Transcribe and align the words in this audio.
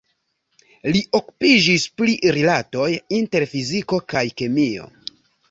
Li 0.95 1.01
okupiĝis 1.19 1.85
pri 1.99 2.15
rilatoj 2.37 2.89
inter 3.19 3.47
fiziko 3.53 4.01
kaj 4.15 4.27
kemio. 4.43 4.91